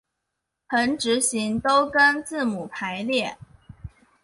[0.67, 3.37] 横直行都跟字母排列。